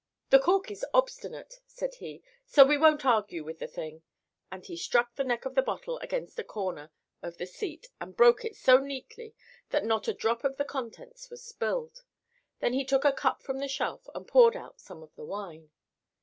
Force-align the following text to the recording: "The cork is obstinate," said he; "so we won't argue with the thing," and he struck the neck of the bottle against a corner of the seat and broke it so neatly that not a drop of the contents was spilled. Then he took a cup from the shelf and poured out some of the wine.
"The 0.31 0.39
cork 0.39 0.71
is 0.71 0.83
obstinate," 0.95 1.59
said 1.67 1.93
he; 1.99 2.23
"so 2.47 2.65
we 2.65 2.75
won't 2.75 3.05
argue 3.05 3.43
with 3.43 3.59
the 3.59 3.67
thing," 3.67 4.01
and 4.51 4.65
he 4.65 4.75
struck 4.75 5.13
the 5.13 5.23
neck 5.23 5.45
of 5.45 5.53
the 5.53 5.61
bottle 5.61 5.99
against 5.99 6.39
a 6.39 6.43
corner 6.43 6.89
of 7.21 7.37
the 7.37 7.45
seat 7.45 7.87
and 7.99 8.17
broke 8.17 8.43
it 8.43 8.55
so 8.55 8.79
neatly 8.79 9.35
that 9.69 9.85
not 9.85 10.07
a 10.07 10.13
drop 10.15 10.43
of 10.43 10.57
the 10.57 10.65
contents 10.65 11.29
was 11.29 11.43
spilled. 11.45 12.03
Then 12.61 12.73
he 12.73 12.83
took 12.83 13.05
a 13.05 13.11
cup 13.13 13.43
from 13.43 13.59
the 13.59 13.67
shelf 13.67 14.07
and 14.15 14.27
poured 14.27 14.55
out 14.55 14.79
some 14.81 15.03
of 15.03 15.13
the 15.13 15.23
wine. 15.25 15.69